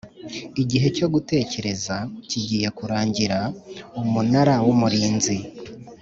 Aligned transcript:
igihe 0.61 0.87
cyo 0.97 1.07
gutegereza 1.13 1.95
kigiye 2.29 2.67
kurangira 2.77 3.37
Umunara 4.01 4.55
w 4.65 4.67
Umurinzi 4.75 5.35